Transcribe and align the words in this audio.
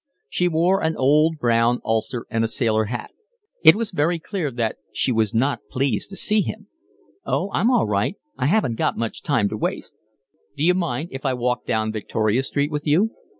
She 0.27 0.47
wore 0.47 0.81
an 0.81 0.97
old 0.97 1.37
brown 1.37 1.79
ulster 1.85 2.25
and 2.31 2.43
a 2.43 2.47
sailor 2.47 2.85
hat. 2.85 3.11
It 3.63 3.75
was 3.75 3.91
very 3.91 4.17
clear 4.17 4.49
that 4.49 4.77
she 4.91 5.11
was 5.11 5.31
not 5.31 5.59
pleased 5.69 6.09
to 6.09 6.15
see 6.15 6.41
him. 6.41 6.65
"Oh, 7.23 7.51
I'm 7.53 7.69
all 7.69 7.85
right. 7.85 8.15
I 8.35 8.47
haven't 8.47 8.77
got 8.77 8.97
much 8.97 9.21
time 9.21 9.47
to 9.49 9.57
waste." 9.57 9.93
"D'you 10.57 10.73
mind 10.73 11.09
if 11.11 11.23
I 11.23 11.35
walk 11.35 11.67
down 11.67 11.91
Victoria 11.91 12.41
Street 12.41 12.71
with 12.71 12.87
you?" 12.87 13.11